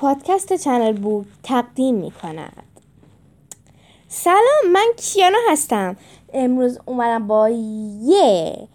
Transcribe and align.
پادکست 0.00 0.52
چنل 0.52 0.92
بوک 0.92 1.26
تقدیم 1.42 1.94
می 1.94 2.10
کند 2.10 2.62
سلام 4.08 4.72
من 4.72 4.86
کیانا 4.96 5.38
هستم. 5.50 5.96
امروز 6.32 6.78
اومدم 6.86 7.26
با 7.26 7.48
یه 8.02 8.68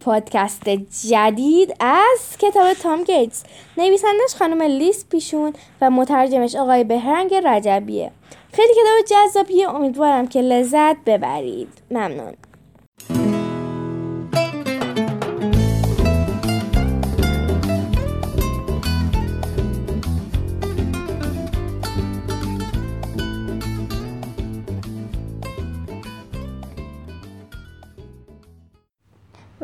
پادکست 0.00 0.68
جدید 1.08 1.74
از 1.80 2.36
کتاب 2.38 2.72
تام 2.72 3.04
گیتس. 3.04 3.42
نویسندش 3.76 4.34
خانم 4.38 4.62
لیس 4.62 5.04
پیشون 5.08 5.52
و 5.80 5.90
مترجمش 5.90 6.56
آقای 6.56 6.84
بهرنگ 6.84 7.34
رجبیه. 7.34 8.10
خیلی 8.52 8.72
کتاب 8.72 9.18
جذابیه 9.28 9.74
امیدوارم 9.74 10.26
که 10.26 10.40
لذت 10.40 10.96
ببرید. 11.06 11.68
ممنون. 11.90 12.34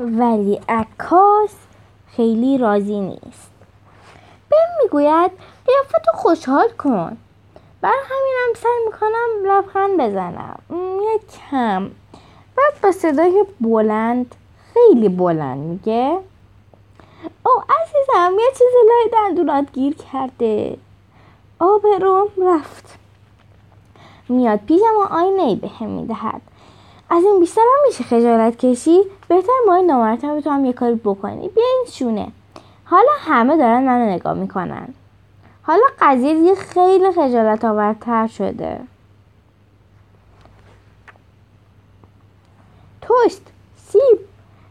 ولی 0.07 0.61
عکاس 0.69 1.55
خیلی 2.09 2.59
راضی 2.59 3.01
نیست. 3.01 3.51
بهم 4.51 4.69
می‌گوید 4.83 5.31
قیافتو 5.67 6.13
خوشحال 6.15 6.69
کن. 6.69 7.17
بر 7.81 7.95
همینم 8.05 8.55
سعی 8.57 8.85
می‌کنم 8.87 9.51
لبخند 9.51 10.01
بزنم. 10.01 10.59
یه 11.03 11.21
کم 11.41 11.91
بعد 12.57 12.81
با 12.83 12.93
صدای 12.93 13.45
بلند 13.61 14.35
خیلی 14.75 15.09
بلند 15.09 15.59
میگه 15.59 16.19
او 17.47 17.53
عزیزم 17.69 18.39
یه 18.39 18.51
چیزی 18.53 18.89
لای 18.89 19.11
دندونات 19.13 19.73
گیر 19.73 19.95
کرده. 20.13 20.77
آب 21.59 21.87
روم 21.87 22.29
رفت. 22.39 22.99
میاد 24.29 24.59
پیشم 24.59 24.97
و 24.99 25.15
آینه 25.15 25.43
ای 25.43 25.57
به 25.57 25.69
هم 25.69 25.89
می‌دهد. 25.89 26.43
از 27.17 27.25
این 27.25 27.41
بیشتر 27.41 27.61
هم 27.61 27.87
میشه 27.89 28.05
خجالت 28.05 28.57
کشی؟ 28.57 29.01
بهتر 29.29 29.53
این 29.77 29.87
نامرتبه 29.87 30.41
تو 30.41 30.51
هم 30.51 30.65
یه 30.65 30.73
کاری 30.73 30.95
بکنی. 30.95 31.49
بیا 31.49 31.65
این 31.65 31.87
شونه. 31.93 32.29
حالا 32.85 33.11
همه 33.19 33.57
دارن 33.57 33.83
منو 33.83 34.11
نگاه 34.11 34.35
می‌کنن. 34.35 34.89
حالا 35.63 35.83
قضیه 36.01 36.35
دیگه 36.35 36.55
خیلی 36.55 37.13
خجالت 37.13 37.65
آورتر 37.65 38.27
شده. 38.27 38.81
توست. 43.01 43.43
سیب. 43.77 44.19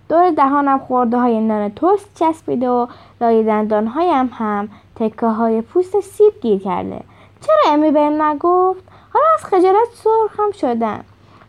دور 0.09 0.31
دهانم 0.31 0.79
خورده 0.79 1.17
های 1.17 1.41
نان 1.41 1.69
توست 1.69 2.09
چسبیده 2.15 2.69
و 2.69 2.87
لای 3.21 3.43
دندان 3.43 3.87
هایم 3.87 4.29
هم 4.33 4.69
تکه 4.95 5.27
های 5.27 5.61
پوست 5.61 5.99
سیب 5.99 6.33
گیر 6.41 6.59
کرده. 6.59 7.01
چرا 7.41 7.73
امی 7.73 7.91
بهم 7.91 8.21
نگفت؟ 8.21 8.83
حالا 9.13 9.25
از 9.33 9.45
خجالت 9.45 9.87
سرخم 9.93 10.51
شدم. 10.51 11.05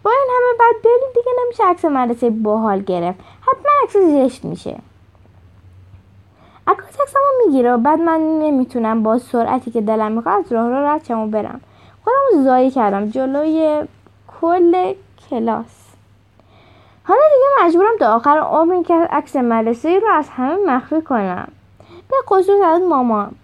با 0.06 0.12
این 0.12 0.28
همه 0.36 0.58
بعد 0.58 0.82
بریم 0.82 1.12
دیگه 1.14 1.32
نمیشه 1.44 1.64
عکس 1.64 1.84
مدرسه 1.84 2.30
باحال 2.30 2.80
گرفت. 2.80 3.20
حتما 3.40 3.72
عکس 3.82 3.96
زشت 3.96 4.44
میشه. 4.44 4.76
عکاس 6.66 7.00
عکسمو 7.00 7.22
می‌گیره. 7.46 7.74
و 7.74 7.78
بعد 7.78 8.00
من 8.00 8.20
نمی‌تونم 8.20 9.02
با 9.02 9.18
سرعتی 9.18 9.70
که 9.70 9.80
دلم 9.80 10.12
می‌خواد 10.12 10.44
از 10.44 10.52
راه 10.52 10.68
رو 10.68 10.86
رد 10.86 11.10
و 11.10 11.26
برم. 11.26 11.60
خودمو 12.04 12.44
زایی 12.44 12.70
کردم. 12.70 13.10
جلوی 13.10 13.82
کل 14.40 14.94
کلاس. 15.30 15.86
حالا 17.04 17.20
دیگه 17.34 17.66
مجبورم 17.66 17.98
تا 17.98 18.14
آخر 18.14 18.38
عمر 18.38 18.82
که 18.82 18.94
عکس 18.94 19.36
مدرسه 19.36 19.98
رو 19.98 20.08
از 20.12 20.28
همه 20.28 20.56
مخفی 20.66 21.02
کنم. 21.02 21.48
به 22.08 22.16
خصوص 22.26 22.60
از 22.64 22.82
مامان 22.82 23.34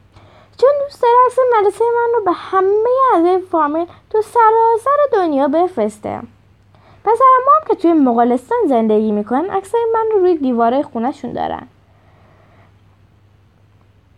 چون 0.60 0.70
دوست 0.84 1.02
داره 1.02 1.14
عکس 1.26 1.38
مدرسه 1.58 1.84
من 1.84 2.18
رو 2.18 2.24
به 2.24 2.32
همه 2.32 2.88
اعضای 3.14 3.38
فامیل 3.38 3.86
تو 4.10 4.22
سراسر 4.22 4.98
دنیا 5.12 5.48
بفرسته. 5.48 6.20
پسرم 7.04 7.42
ما 7.46 7.52
هم 7.60 7.68
که 7.68 7.74
توی 7.74 7.92
مغولستان 7.92 8.58
زندگی 8.68 9.12
می‌کنن 9.12 9.50
عکسای 9.50 9.80
من 9.94 10.06
رو 10.12 10.18
روی 10.18 10.36
دیواره 10.36 10.82
خونهشون 10.82 11.32
دارن. 11.32 11.66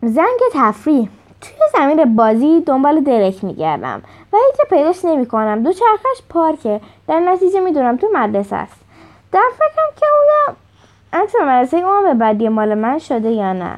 زنگ 0.03 0.41
تفریح. 0.53 1.09
توی 1.41 1.56
زمین 1.73 2.17
بازی 2.17 2.61
دنبال 2.61 3.00
درک 3.00 3.44
میگردم. 3.44 4.03
و 4.33 4.37
هیچ 4.37 4.69
پیداش 4.71 5.05
نمی‌کنم. 5.05 5.62
دو 5.62 5.73
چرخش 5.73 6.23
پارکه. 6.28 6.81
در 7.09 7.21
نتیجه 7.21 7.61
می‌دونم 7.61 7.97
تو 7.97 8.09
مدرسه 8.12 8.56
است. 8.56 8.77
در 9.33 9.50
فکرم 9.55 9.89
که 9.97 10.06
اویا 10.06 10.56
عکس 11.12 11.34
مدرسه 11.34 11.77
اون 11.77 12.05
به 12.05 12.15
بدی 12.15 12.49
مال 12.49 12.75
من 12.75 12.99
شده 12.99 13.31
یا 13.31 13.53
نه. 13.53 13.77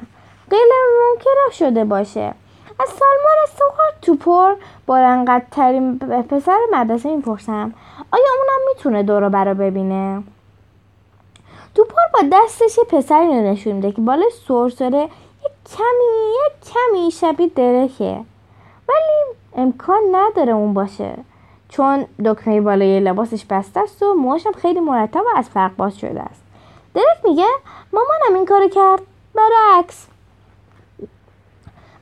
غیر 0.51 0.69
ممکنه 1.01 1.53
شده 1.53 1.85
باشه. 1.85 2.35
از 2.81 2.89
سالمار 2.89 3.37
سوهار 3.59 3.93
توپر 4.03 4.55
بلندقدر 4.87 5.45
ترین 5.51 5.99
پسر 5.99 6.59
مدرسه 6.73 7.17
می‌پرسم. 7.17 7.75
آیا 8.13 8.25
اونم 8.39 8.46
می‌تونه 8.77 9.03
دورو 9.03 9.31
برا 9.31 9.55
ببینه. 9.55 10.23
توپر 11.75 12.03
با 12.15 12.21
دستش 12.33 12.79
یه 12.79 12.85
پسری 12.85 13.27
رو 13.27 13.35
نشون 13.35 13.73
میده 13.73 13.93
که 13.93 14.01
بالای 14.01 14.31
سرسره 14.49 14.99
یه 14.99 15.51
کمی 15.77 16.35
یه 16.35 16.73
کمی 16.73 17.11
شبیه 17.11 17.49
درکه. 17.49 18.21
ولی 18.89 19.37
امکان 19.57 20.01
نداره 20.13 20.53
اون 20.53 20.75
باشه. 20.75 21.15
چون 21.69 22.07
دکمه 22.25 22.61
بالای 22.61 23.01
لباسش 23.01 23.45
بسته 23.45 23.81
است 23.81 24.03
و 24.03 24.15
موهاشم 24.15 24.53
خیلی 24.53 24.81
مرتب 24.81 25.21
و 25.21 25.39
از 25.39 25.49
فرق 25.49 25.77
باز 25.77 25.99
شده 25.99 26.23
است. 26.23 26.43
درک 26.95 27.25
میگه 27.25 27.47
مامانم 27.93 28.35
این 28.35 28.47
کارو 28.47 28.69
کرد. 28.69 29.01
برعکس. 29.35 30.07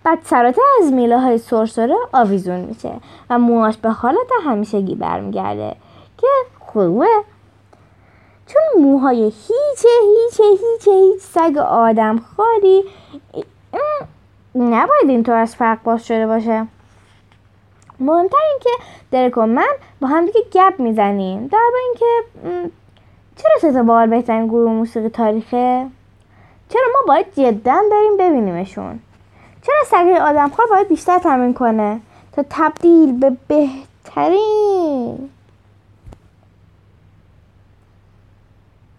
بعد 0.04 0.18
سراته 0.24 0.62
از 0.82 0.92
میله 0.92 1.20
های 1.20 1.38
سرسره 1.38 1.96
آویزون 2.12 2.60
میشه 2.60 2.92
و 3.30 3.38
موهاش 3.38 3.76
به 3.76 3.90
حالت 3.90 4.30
همیشگی 4.44 4.94
برمیگرده 4.94 5.76
که 6.18 6.26
خوبه 6.74 7.06
چون 8.46 8.82
موهای 8.82 9.24
هیچه 9.24 9.88
هیچه 10.02 10.44
هیچه 10.44 10.92
هیچ 10.92 11.22
سگ 11.22 11.58
آدم 11.58 12.18
خاری 12.18 12.84
نباید 14.54 15.08
اینطور 15.08 15.34
از 15.34 15.56
فرق 15.56 15.82
باز 15.82 16.06
شده 16.06 16.26
باشه. 16.26 16.66
مهمتر 18.00 18.36
اینکه 18.50 18.70
درک 19.10 19.38
و 19.38 19.46
من 19.46 19.72
با 20.00 20.08
هم 20.08 20.26
دیگه 20.26 20.40
گپ 20.52 20.80
می‌زنیم. 20.80 21.46
در 21.46 21.70
اینکه 21.84 22.06
چرا 23.36 23.72
سه 23.72 23.82
بار 23.82 24.06
بهترین 24.06 24.46
گروه 24.46 24.72
موسیقی 24.72 25.08
تاریخه؟ 25.08 25.86
چرا 26.68 26.82
ما 26.94 27.06
باید 27.06 27.26
جدا 27.36 27.82
بریم 27.90 28.16
ببینیمشون؟ 28.18 29.00
چرا 29.62 29.84
سگه 29.84 30.20
آدمخوار 30.20 30.68
باید 30.70 30.88
بیشتر 30.88 31.18
تمرین 31.18 31.54
کنه 31.54 32.00
تا 32.32 32.44
تبدیل 32.50 33.18
به 33.18 33.36
بهترین؟ 33.48 35.30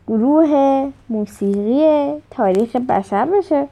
گروه 0.07 0.91
موسیقی 1.09 2.13
تاریخ 2.31 2.75
بشر 2.75 3.25
بشه. 3.25 3.67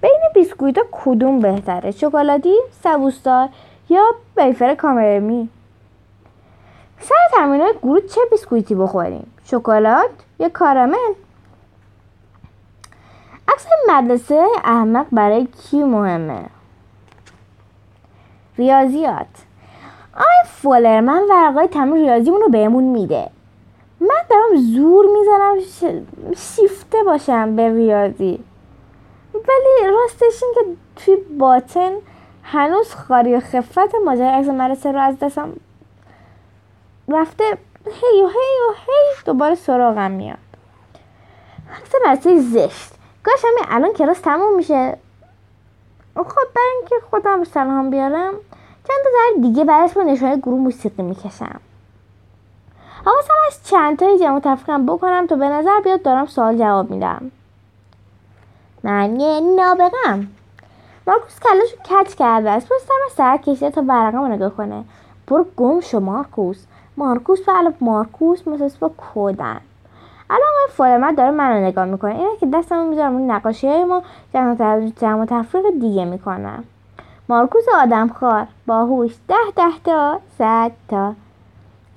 بین 0.00 0.20
بیسکویت 0.34 0.76
کدوم 0.92 1.40
بهتره؟ 1.40 1.90
شکلاتی 1.90 2.54
سبوستار 2.84 3.48
یا 3.88 4.04
بیفر 4.36 4.74
کامرمی؟ 4.74 5.48
سر 7.00 7.14
تمرین 7.32 7.72
گروه 7.82 8.00
چه 8.00 8.20
بیسکویتی 8.30 8.74
بخوریم؟ 8.74 9.32
شکلات 9.44 10.10
یا 10.38 10.48
کارامل؟ 10.48 11.12
عکس 13.48 13.66
مدرسه 13.88 14.46
احمق 14.64 15.06
برای 15.12 15.46
کی 15.46 15.82
مهمه؟ 15.82 16.42
ریاضیات. 18.58 19.26
آی 20.42 20.48
فولر 20.48 21.00
من 21.00 21.22
ورقای 21.30 21.66
تمرین 21.66 22.04
ریاضیمون 22.04 22.40
رو 22.40 22.48
بهمون 22.48 22.84
میده. 22.84 23.30
من 24.00 24.22
دارم 24.30 24.56
زور 24.56 25.06
می‌زنم 25.06 25.58
شیفته 26.36 27.02
باشم 27.02 27.56
به 27.56 27.68
ریاضی. 27.74 28.44
ولی 29.34 29.90
راستش 29.90 30.42
این 30.42 30.54
که 30.54 30.60
توی 30.96 31.16
باطن 31.16 31.92
هنوز 32.42 32.94
خاری 32.94 33.34
و 33.34 33.40
خفت 33.40 33.94
ماجرای 34.04 34.30
عکس 34.30 34.48
مدرسه 34.48 34.92
رو 34.92 35.00
از 35.00 35.18
دستم 35.18 35.52
رفته 37.08 37.44
هی 37.86 38.22
و 38.22 38.26
هی 38.26 38.58
و 38.68 38.72
هی 38.86 39.24
دوباره 39.24 39.54
سراغم 39.54 40.10
میاد. 40.10 40.38
عکس 41.78 41.94
مدرسه 42.06 42.40
زشت. 42.40 42.92
کاش 43.24 43.44
همین 43.44 43.64
الان 43.68 43.92
کلاس 43.92 44.20
تموم 44.20 44.56
میشه. 44.56 44.98
خب 46.16 46.48
برای 46.54 46.68
اینکه 46.80 46.94
خودم 47.10 47.44
سلام 47.44 47.90
بیارم 47.90 48.34
چند 48.88 48.98
تا 49.04 49.40
دیگه 49.42 49.64
بعدش 49.64 49.92
با 49.92 50.02
نشانه 50.02 50.36
گروه 50.36 50.60
موسیقی 50.60 51.02
می‌کشم. 51.02 51.60
حواسم 53.04 53.34
از 53.46 53.64
چند 53.64 53.98
تایی 53.98 54.18
جمع 54.18 54.40
تفریقم 54.40 54.86
بکنم 54.86 55.26
تا 55.26 55.36
به 55.36 55.48
نظر 55.48 55.80
بیاد 55.84 56.02
دارم 56.02 56.26
سوال 56.26 56.58
جواب 56.58 56.90
میدم. 56.90 57.30
من 58.84 59.20
یه 59.20 59.40
نابغم. 59.40 60.28
مارکوس 61.06 61.40
کلاشو 61.40 61.76
کچ 61.76 62.14
کرده 62.14 62.50
است. 62.50 62.68
پستم 62.68 62.94
سر 63.16 63.36
کشیده 63.36 63.70
تا 63.70 63.82
ورقم 63.88 64.24
نگاه 64.24 64.50
کنه. 64.50 64.84
برو 65.26 65.46
گم 65.56 65.80
شو 65.80 66.00
مارکوس. 66.00 66.64
مارکوس 66.96 67.40
به 67.40 67.52
مارکوس 67.80 68.48
مثل 68.48 68.78
با 68.80 68.88
کودن. 68.88 69.60
الان 70.30 70.48
آقای 70.48 70.76
فولمت 70.76 71.16
داره 71.16 71.30
منو 71.30 71.66
نگاه 71.66 71.84
می‌کنه. 71.84 72.14
اینه 72.14 72.36
که 72.36 72.46
دستمو 72.46 72.88
می‌ذارم 72.88 73.16
اون 73.16 73.30
نقاشی 73.30 73.68
های 73.68 73.84
ما 73.84 74.02
جمع 75.00 75.22
و 75.22 75.26
تفریق 75.26 75.64
دیگه 75.80 76.04
می‌کنم 76.04 76.64
مارکوس 77.32 77.64
آدمخوار. 77.82 78.46
باهوش 78.66 79.14
ده 79.28 79.34
ده 79.56 79.78
تا 79.84 80.20
صد 80.38 80.72
تا. 80.88 81.14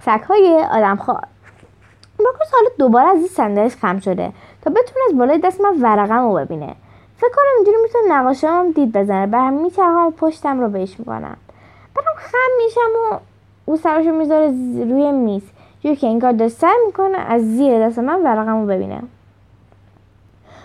سگ 0.01 0.23
های 0.29 0.65
آدمخوار. 0.71 1.27
مارکوس 2.19 2.47
حالا 2.53 2.69
دوباره 2.79 3.07
از 3.07 3.17
این 3.17 3.27
صندلیش 3.27 3.75
خم 3.75 3.99
شده 3.99 4.31
تا 4.61 4.69
بتونه 4.69 4.99
از 5.09 5.17
بالای 5.17 5.37
دست 5.37 5.61
من 5.61 5.81
ورقم 5.81 6.27
رو 6.27 6.33
ببینه. 6.33 6.75
فکر 7.17 7.29
کنم 7.29 7.45
اینجوری 7.55 7.77
می‌تونه 7.83 8.15
نقاشه 8.15 8.47
هم 8.47 8.71
دید 8.71 8.91
بزنه. 8.91 9.37
همین 9.37 9.61
میچرخم 9.61 10.07
و 10.07 10.11
پشتم 10.11 10.61
رو 10.61 10.69
بهش 10.69 10.99
می‌کنم. 10.99 11.38
برام 11.95 12.15
خم 12.17 12.63
میشم 12.65 13.13
و 13.13 13.17
او 13.65 13.77
سرشو 13.77 14.11
می‌ذاره 14.11 14.47
روی 14.89 15.11
میز. 15.11 15.43
جوری 15.79 15.95
که 15.95 16.07
انگار 16.07 16.31
داره 16.31 16.49
سعی 16.49 16.77
می‌کنه 16.85 17.17
از 17.17 17.41
زیر 17.41 17.88
دست 17.88 17.99
من 17.99 18.23
ورقم 18.23 18.61
رو 18.61 18.67
ببینه. 18.67 19.01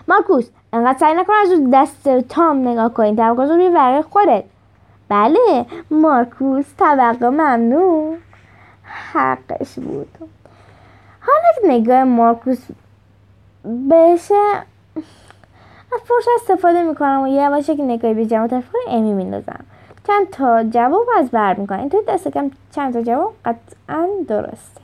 مارکوس 0.07 0.49
انقدر 0.73 0.99
سعی 0.99 1.13
نکن 1.13 1.33
از 1.33 1.49
دست 1.73 2.09
تام 2.19 2.67
نگاه 2.67 2.93
کنی. 2.93 3.15
تمرکز 3.15 3.51
روی 3.51 3.69
ورقه 3.69 4.01
خودت. 4.01 4.43
بله 5.11 5.65
مارکوس 5.91 6.65
طبقه 6.77 7.29
ممنون 7.29 8.17
حقش 8.83 9.75
بود. 9.75 10.17
حالا 11.19 11.75
نگاه 11.75 12.03
مارکوس 12.03 12.59
بشه 13.91 14.63
از 15.93 15.99
فرصت 16.05 16.27
استفاده 16.41 16.83
می‌کنم 16.83 17.21
و 17.21 17.27
یه 17.27 17.49
باشه 17.49 17.75
که 17.75 17.83
نگاهی 17.83 18.13
به 18.13 18.25
جمع 18.25 18.47
تفکر 18.47 18.77
امی 18.87 19.13
میندازم. 19.13 19.65
چند 20.07 20.29
تا 20.29 20.63
جواب 20.63 21.07
از 21.17 21.29
بر 21.31 21.53
می‌کنم 21.53 21.79
اینطور 21.79 22.03
دست 22.07 22.27
کم 22.27 22.51
چند 22.75 22.93
تا 22.93 23.01
جواب 23.01 23.33
قطعا 23.45 24.07
درسته. 24.27 24.81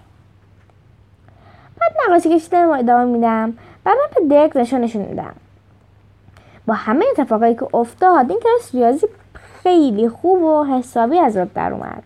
بعد 1.79 1.91
نقاشی 2.07 2.35
کشیدن 2.35 2.69
ادامه 2.69 3.05
میدم. 3.05 3.53
بعدم 3.83 3.99
به 4.15 4.35
درک 4.35 4.57
نشانشون 4.57 5.01
میدم. 5.01 5.33
با 6.65 6.73
همه 6.73 7.05
اتفاقایی 7.11 7.55
که 7.55 7.75
افتاد 7.75 8.29
این 8.29 8.39
کلاس 8.39 8.75
ریاضی 8.75 9.07
خیلی 9.67 10.09
خوب 10.09 10.43
و 10.43 10.63
حسابی 10.63 11.19
از 11.19 11.37
آب 11.37 11.53
در 11.53 11.73
اومد. 11.73 12.03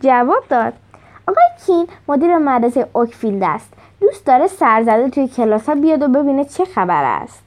جواب 0.00 0.44
داد 0.48 0.72
آقای 1.28 1.44
کین 1.66 1.88
مدیر 2.08 2.38
مدرسه 2.38 2.86
اوکفیلد 2.92 3.42
است. 3.42 3.72
دوست 4.00 4.26
داره 4.26 4.46
سرزده 4.46 5.10
توی 5.10 5.28
کلاس 5.28 5.68
ها 5.68 5.74
بیاد 5.74 6.02
و 6.02 6.08
ببینه 6.08 6.44
چه 6.44 6.64
خبر 6.64 7.04
است. 7.04 7.42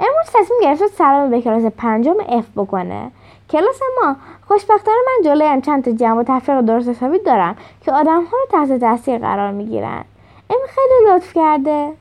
امروز 0.00 0.26
تصمیم 0.34 0.60
گرفته 0.62 0.86
سلام 0.86 1.30
به 1.30 1.42
کلاس 1.42 1.64
پنجم 1.64 2.14
F 2.28 2.44
بکنه. 2.56 3.10
کلاس 3.50 3.80
ما 4.02 4.16
خوشبختانه 4.48 4.98
من 5.06 5.24
جلویم 5.24 5.60
چند 5.60 5.84
تا 5.84 5.92
جمع 5.92 6.20
و 6.20 6.24
تفریق 6.26 6.60
درست 6.60 6.88
حسابی 6.88 7.18
دارم 7.18 7.56
که 7.84 7.92
آدم 7.92 8.24
ها 8.24 8.36
رو 8.38 8.46
تحت 8.66 8.80
تاثیر 8.80 9.18
قرار 9.18 9.50
می‌گیرن. 9.52 10.04
امی 10.50 10.68
خیلی 10.68 11.10
لطف 11.10 11.32
کرده. 11.32 11.92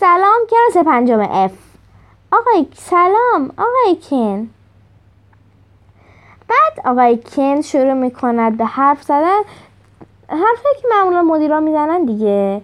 سلام 0.00 0.40
کلاس 0.50 0.86
پنجم 0.86 1.20
اف 1.20 1.52
آقای 2.32 2.66
سلام 2.74 3.50
آقای 3.58 3.94
کین. 3.94 4.50
آقای 6.86 7.18
کن 7.18 7.60
شروع 7.60 7.92
می‌کند 7.92 8.56
به 8.56 8.64
حرف 8.64 9.02
زدن. 9.02 9.40
حرفی 10.28 10.82
که 10.82 10.88
معمولا 10.90 11.22
مدیران 11.22 11.62
می‌زنن 11.62 12.04
دیگه. 12.04 12.60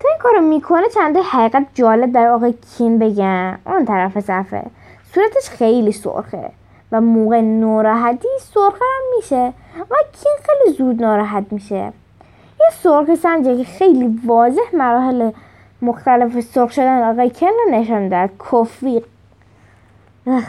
تا 0.00 0.08
این 0.08 0.18
کارو 0.18 0.40
می‌کنه 0.40 0.88
چند 0.88 1.16
حقیقت 1.16 1.66
جالب 1.74 2.12
در 2.12 2.28
آقای 2.28 2.54
کین 2.78 2.98
بگم. 2.98 3.58
اون 3.66 3.84
طرف 3.84 4.20
صفحه. 4.20 4.62
صورتش 5.14 5.50
خیلی 5.50 5.92
سرخه 5.92 6.50
و 6.92 7.00
موقع 7.00 7.40
ناراحتی 7.40 8.28
سرخه 8.40 8.84
هم 8.84 9.16
میشه 9.16 9.52
و 9.90 9.94
کین 10.12 10.36
خیلی 10.42 10.76
زود 10.76 11.02
ناراحت 11.02 11.44
میشه. 11.50 11.92
یه 12.60 12.66
سرخ 12.82 13.14
سنجه 13.14 13.56
که 13.56 13.64
خیلی 13.64 14.20
واضح 14.26 14.76
مراحل 14.76 15.30
مختلف 15.82 16.40
سرخ 16.40 16.72
شدن 16.72 17.10
آقای 17.10 17.30
کن 17.30 17.46
رو 17.46 17.70
نشان 17.70 18.08
داد 18.08 18.30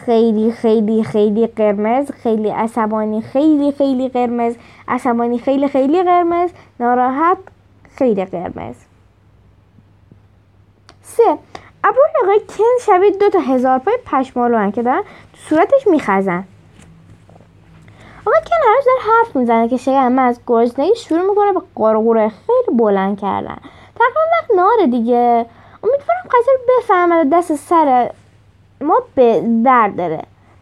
خیلی 0.05 0.51
خیلی 0.51 1.03
خیلی 1.03 1.47
قرمز 1.47 2.11
خیلی 2.11 2.49
عصبانی 2.49 3.21
خیلی 3.21 3.71
خیلی 3.71 4.09
قرمز. 4.09 4.55
عصبانی 4.87 5.39
خیلی 5.39 5.67
خیلی 5.67 6.03
قرمز. 6.03 6.49
ناراحت 6.79 7.37
خیلی 7.97 8.25
قرمز. 8.25 8.75
سه 11.01 11.37
ابروی 11.83 12.23
آقای 12.23 12.39
کن 12.39 12.63
شبیه 12.85 13.11
دو 13.11 13.29
تا 13.29 13.39
هزار 13.39 13.79
پای 13.79 13.97
پشمالو 14.05 14.71
که 14.71 14.81
دارن 14.81 15.01
تو 15.33 15.39
صورتش 15.49 15.87
میخزن. 15.87 16.43
آقای 18.21 18.39
کن 18.41 18.69
هرش 18.69 18.85
داره 18.85 18.99
حرف 19.01 19.35
می‌زنه 19.35 19.69
که 19.69 19.77
شکر 19.77 20.09
من 20.09 20.23
از 20.23 20.39
گرسنگی 20.47 20.95
شروع 20.95 21.29
می‌کنه 21.29 21.53
به 21.53 21.61
قارقوره 21.75 22.29
خیلی 22.29 22.77
بلند 22.77 23.19
کردن. 23.19 23.57
تقریبا 23.95 24.21
وقت 24.41 24.51
ناره 24.55 24.87
دیگه. 24.87 25.45
امیدوارم 25.83 26.23
قضیه 26.31 27.23
رو 27.23 27.29
دست 27.29 27.55
سر 27.55 28.11
ما 28.83 29.01
به 29.15 29.43
درد 29.65 29.95
داره. 29.95 30.21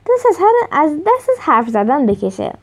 دست 0.10 0.26
از, 0.30 0.38
هر 0.40 0.82
از 0.84 0.92
دست 0.92 1.30
از 1.30 1.40
حرف 1.40 1.68
زدن 1.68 2.06
بکشه. 2.06 2.54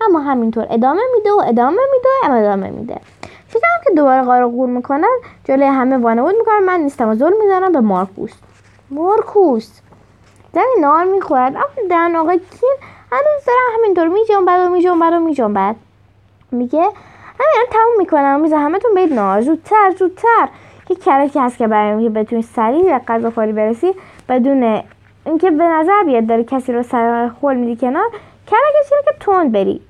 اما 0.00 0.18
همینطور 0.18 0.66
ادامه 0.70 1.00
میده 1.16 1.32
و 1.32 1.42
ادامه 1.46 1.80
میده 1.92 2.32
و 2.32 2.38
ادامه 2.38 2.70
میده. 2.70 3.00
فکرم 3.48 3.80
که 3.84 3.94
دوباره 3.96 4.22
قاره 4.22 4.46
قور 4.46 4.68
می‌کنن 4.68 5.16
جلوی 5.44 5.66
همه 5.66 5.96
وانمود 5.96 6.34
می‌کنن 6.38 6.58
من 6.58 6.80
نیستم 6.80 7.08
و 7.08 7.14
ظلم 7.14 7.42
می‌زنم 7.42 7.72
به 7.72 7.80
مارکوس. 7.80 8.32
مارکوس! 8.90 9.80
زنی 10.54 10.80
نار 10.80 11.04
می‌خورد 11.04 11.56
اما 11.56 11.88
دهن 11.90 12.16
آقای 12.16 12.38
کین 12.38 12.76
هنوز 13.12 13.44
دارم 13.46 13.78
همینطور 13.78 14.08
میجنبد 14.08 14.66
و 14.66 14.68
میجنبد 14.68 15.12
و 15.12 15.18
میجنبد. 15.18 15.76
میگه 16.50 16.82
همین 17.40 17.66
تموم 17.70 17.98
می‌کنم. 17.98 18.40
میزه 18.40 18.56
همتون 18.56 18.94
برید 18.94 19.12
نار. 19.12 19.40
زودتر 19.40 19.94
زودتر. 19.98 20.48
یه 20.90 20.96
کرکی 20.96 21.38
هست 21.38 21.58
که 21.58 21.66
برای 21.66 22.04
که 22.04 22.10
بتونی 22.10 22.42
سریع 22.42 22.82
به 22.82 23.04
غذا 23.08 23.30
خوری 23.30 23.52
برسی. 23.52 23.94
بدون 24.28 24.82
اینکه 25.26 25.50
به 25.50 25.64
نظر 25.64 26.02
بیاد 26.06 26.26
داری 26.26 26.44
کسی 26.44 26.72
رو 26.72 26.82
سر 26.82 27.28
خول 27.28 27.56
میدی 27.56 27.76
کنار 27.76 28.10
کرکش 28.46 28.92
اینه 28.92 29.04
که 29.04 29.12
تند 29.20 29.52
بری. 29.52 29.80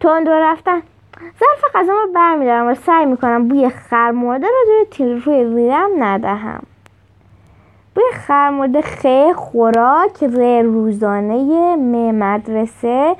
تند 0.00 0.28
رو 0.28 0.34
رفتن. 0.34 0.82
ظرف 1.20 1.74
غذا 1.74 1.92
رو 1.92 2.12
برمیدارم 2.14 2.66
و 2.66 2.74
سعی 2.74 3.06
می‌کنم 3.06 3.48
بوی 3.48 3.68
خرمرده 3.68 4.46
رو 4.46 4.86
روی 4.98 5.14
روی 5.20 5.54
ریرم 5.54 5.90
ندهم. 5.98 6.62
بوی 7.94 8.04
خرمرده 8.26 8.82
خ 8.82 9.06
خوراک 9.36 10.22
ر 10.22 10.62
روزانه 10.62 11.76
م 11.76 12.14
مدرسه 12.14 13.16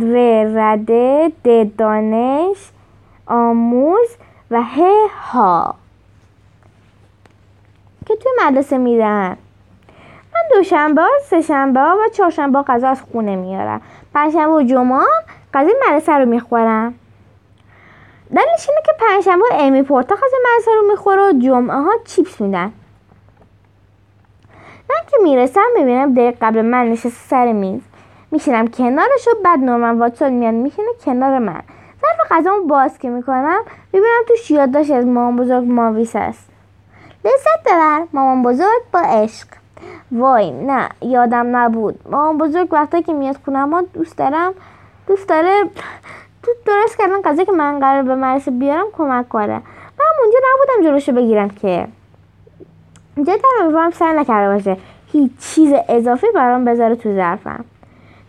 ر 0.00 0.44
رده 0.54 1.32
د 1.44 1.76
دانش 1.76 2.70
آموز 3.26 4.16
و 4.50 4.62
ه 4.62 4.80
ها. 5.32 5.74
که 8.08 8.16
توی 8.16 8.32
مدرسه 8.44 8.78
میرن 8.78 9.36
من 10.34 10.40
دوشنبه 10.52 11.02
سه 11.22 11.40
شنبه 11.40 11.80
و 11.80 12.08
چهارشنبه 12.12 12.62
غذا 12.62 12.88
از 12.88 13.02
خونه 13.02 13.36
میارم. 13.36 13.80
پنجشنبه 14.14 14.52
و 14.52 14.62
جمعه 14.62 15.06
غذای 15.54 15.74
مدرسه 15.88 16.12
رو 16.12 16.24
می‌خورم. 16.24 16.94
دلیلش 18.30 18.68
اینه 18.68 18.80
که 18.86 18.92
پنجشنبه 19.00 19.44
امی 19.52 19.82
پورتا 19.82 20.14
غذای 20.14 20.40
مدرسه 20.54 20.70
رو 20.74 20.88
می‌خوره 20.90 21.22
و 21.28 21.32
جمعه 21.38 21.76
ها 21.76 21.92
چیپس 22.04 22.40
میدن. 22.40 22.72
من 24.90 25.06
که 25.10 25.16
می‌رسم 25.22 25.66
می‌بینم 25.74 26.14
دقیق 26.14 26.36
قبل 26.40 26.62
من 26.62 26.90
نشسته 26.90 27.10
سر 27.10 27.52
میز. 27.52 27.80
میشینم 28.30 28.66
کنارش 28.66 29.28
و 29.28 29.30
بعد 29.44 29.58
نورمن 29.58 29.98
واتسون 29.98 30.32
میاد 30.32 30.54
میشینه 30.54 30.88
کنار 31.04 31.38
من. 31.38 31.62
ظرف 32.00 32.32
غذامو 32.32 32.64
باز 32.64 32.98
که 32.98 33.10
می‌کنم 33.10 33.60
می‌بینم 33.92 34.22
تو 34.28 34.54
یادداشت 34.54 34.90
از 34.90 35.06
مامان 35.06 35.36
بزرگ 35.36 35.64
ماویس 35.64 36.16
است 36.16 36.48
لذت 37.28 37.62
ببر. 37.66 38.02
مامان 38.12 38.42
بزرگ 38.42 38.82
با 38.92 39.00
عشق. 39.00 39.46
وای 40.12 40.50
نه 40.50 40.88
یادم 41.02 41.56
نبود. 41.56 42.00
مامان 42.10 42.38
بزرگ 42.38 42.72
وقتی 42.72 43.02
که 43.02 43.12
میاد 43.12 43.36
خونم 43.44 43.68
ما 43.68 43.82
دوست 43.94 44.18
دارم 44.18 44.54
دوست 45.06 45.28
داره 45.28 45.64
تو 46.42 46.50
درست 46.66 46.98
کردن 46.98 47.22
قضیه 47.22 47.44
که 47.44 47.52
من 47.52 47.78
قرار 47.78 48.02
به 48.02 48.14
مرسه 48.14 48.50
بیارم 48.50 48.86
کمک 48.92 49.28
کنه. 49.28 49.62
من 49.98 50.06
اونجا 50.22 50.38
نبودم 50.38 50.88
جلوشو 50.88 51.12
بگیرم 51.12 51.50
که. 51.50 51.88
اینجا 53.16 53.36
در 53.36 53.90
سعی 53.90 54.16
نکرده 54.16 54.54
باشه. 54.54 54.76
هیچ 55.12 55.32
چیز 55.40 55.74
اضافی 55.88 56.26
برام 56.34 56.64
بذاره 56.64 56.96
تو 56.96 57.14
ظرفم. 57.14 57.64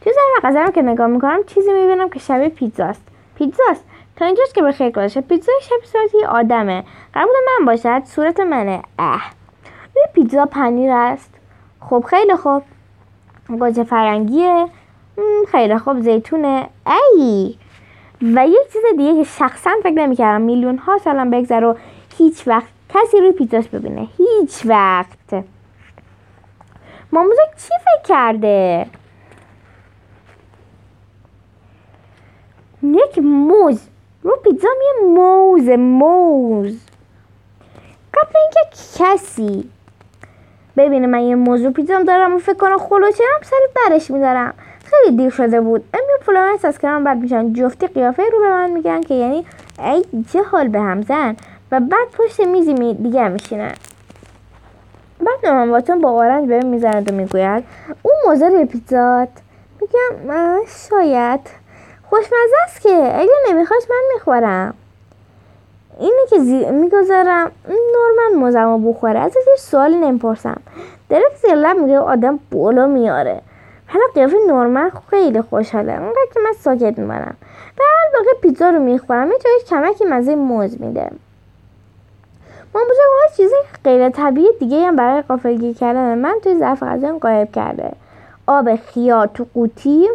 تو 0.01 0.09
ظرف 0.09 0.45
غذا 0.45 0.71
که 0.71 0.81
نگاه 0.81 1.07
می‌کنم 1.07 1.43
چیزی 1.43 1.73
می‌بینم 1.73 2.09
که 2.09 2.19
شبیه 2.19 2.49
پیتزاست. 2.49 3.01
پیتزاست. 3.35 3.83
تا 4.19 4.25
اینجاست 4.25 4.53
که 4.53 4.61
به 4.61 4.71
خیر 4.71 4.89
باشه 4.89 5.21
پیتزا 5.21 5.51
شبیه 5.61 5.85
صورت 5.85 6.13
یه 6.21 6.27
آدمه. 6.27 6.83
قرار 7.13 7.27
من 7.59 7.65
باشد 7.65 8.01
صورت 8.05 8.39
منه. 8.39 8.81
اه. 8.99 9.31
روی 9.95 10.03
پیتزا 10.13 10.45
پنیر 10.45 10.91
است. 10.91 11.33
خب 11.79 12.05
خیلی 12.09 12.35
خوب. 12.35 12.63
گوجه 13.47 13.83
فرنگیه. 13.83 14.67
خیلی 15.51 15.77
خوب. 15.77 15.99
زیتونه. 15.99 16.69
ای! 16.87 17.55
و 18.21 18.47
یک 18.47 18.73
چیز 18.73 18.81
دیگه 18.97 19.15
که 19.15 19.23
شخصا 19.23 19.69
فکر 19.83 19.93
نمی‌کردم 19.93 20.41
میلیون 20.41 20.77
ها 20.77 20.97
سالم 20.97 21.31
بگذره 21.31 21.67
و 21.67 21.73
هیچ 22.17 22.47
وقت 22.47 22.67
کسی 22.89 23.19
روی 23.19 23.31
پیتزاش 23.31 23.67
ببینه. 23.67 24.07
هیچ 24.17 24.61
وقت. 24.65 25.43
ماموزا 27.11 27.43
چی 27.57 27.73
فکر 27.83 28.15
کرده؟ 28.15 28.85
یک 32.83 33.17
موز. 33.17 33.89
رو 34.29 34.35
پیتزا 34.43 34.67
یه 34.67 35.07
موز 35.07 35.69
موز. 35.69 36.79
قبل 38.13 38.33
اینکه 38.35 38.59
کسی 38.99 39.69
ببینه 40.77 41.07
من 41.07 41.19
یه 41.19 41.35
موضوع 41.35 41.71
پیزام 41.71 42.03
دارم 42.03 42.35
و 42.35 42.39
فکر 42.39 42.57
کنم 42.57 42.77
خلوچرم 42.77 43.39
سری 43.43 43.89
برش 43.89 44.11
میدارم 44.11 44.53
خیلی 44.85 45.17
دیر 45.17 45.29
شده 45.29 45.61
بود. 45.61 45.83
امی 45.93 46.13
و 46.19 46.23
فلورنس 46.23 46.65
از 46.65 46.79
کنار 46.79 47.03
رد 47.03 47.17
میشن 47.17 47.53
جفتی 47.53 47.87
قیافه 47.87 48.23
رو 48.31 48.39
به 48.39 48.49
من 48.49 48.71
میگن 48.71 49.01
که 49.01 49.13
یعنی 49.13 49.45
ای 49.79 50.05
چه 50.33 50.43
حال 50.43 50.67
به 50.67 50.79
هم 50.79 51.01
زن. 51.01 51.35
و 51.71 51.79
بعد 51.79 52.07
پشت 52.17 52.39
میزی 52.39 52.73
می 52.73 52.93
دیگه 52.93 53.27
میشینن 53.27 53.73
بعد 55.19 55.45
نورمان 55.45 55.69
واتون 55.69 56.01
با 56.01 56.11
آرنج 56.11 56.47
به 56.47 56.59
می‌زند 56.59 57.11
و 57.11 57.15
می‌گوید 57.15 57.63
اون 58.03 58.13
موزه 58.27 58.65
پیتزات؟ 58.65 59.29
میگم 59.81 60.31
شاید. 60.89 61.39
خوشمزه 62.09 62.55
است 62.65 62.81
که 62.81 63.11
اگه 63.15 63.31
نمیخواش 63.49 63.83
من 63.89 64.01
می‌خورم. 64.13 64.73
اینه 65.99 66.21
که 66.29 66.39
زی... 66.39 66.71
می‌گذارم 66.71 67.51
نورمن 67.67 68.39
موزمو 68.39 68.93
بخوره. 68.93 69.19
ازش 69.19 69.37
سوالی 69.57 69.95
نمی‌پرسم. 69.95 70.61
درک 71.09 71.35
زیر 71.41 71.73
میگه 71.73 71.99
آدم 71.99 72.39
بولو 72.51 72.87
میاره. 72.87 73.41
حالا 73.87 74.05
قیافه 74.15 74.37
نورمن 74.47 74.91
خیلی 75.09 75.41
خوشحاله. 75.41 75.93
اونقدر 75.93 76.27
که 76.33 76.39
من 76.39 76.53
ساکت 76.59 76.99
میمانم. 76.99 77.35
در 77.77 77.85
حال 77.85 78.23
باقی 78.23 78.37
پیتزا 78.41 78.69
رو 78.69 78.79
می‌خورم. 78.79 79.31
یه 79.31 79.37
کمکی 79.69 80.05
مزه 80.05 80.35
موز 80.35 80.81
میده. 80.81 81.11
ما 82.75 82.81
ها 82.81 83.35
چیز 83.37 83.51
غیر 83.83 84.09
طبیعی 84.09 84.49
دیگه 84.59 84.85
هم 84.87 84.95
برای 84.95 85.21
قافلگیر 85.21 85.75
کردن 85.75 86.17
من 86.17 86.35
توی 86.43 86.59
ظرف 86.59 86.83
غذایم 86.83 87.17
قایب 87.17 87.51
کرده. 87.51 87.91
آب 88.47 88.75
خیار 88.75 89.27
تو 89.27 89.45
قوطی. 89.53 90.09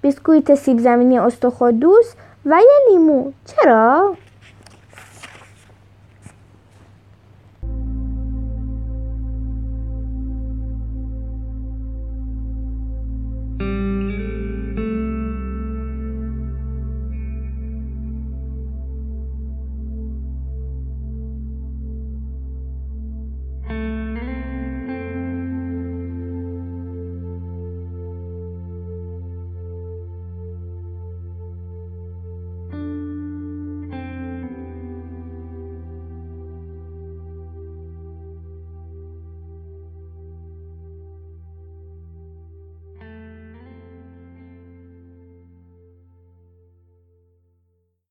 بیسکویت 0.00 0.54
سیب 0.54 0.78
زمینی 0.78 1.18
استخودوس 1.18 2.14
و 2.46 2.60
یه 2.60 2.90
لیمو. 2.90 3.32
چرا؟ 3.46 4.14